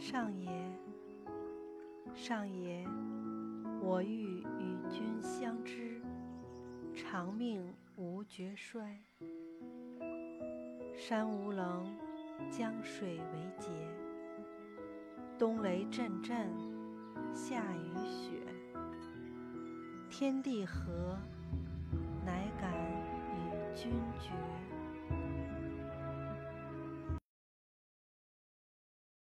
[0.00, 0.48] 上也
[2.14, 2.88] 上也
[3.82, 6.00] 我欲与君相知
[6.94, 8.98] 长命无绝衰。
[10.96, 11.84] 山无棱
[12.50, 13.68] 江水为竭
[15.38, 16.50] 冬雷震震
[17.34, 18.40] 夏雨雪。
[20.08, 21.18] 天地合
[22.24, 24.59] 乃敢与君绝。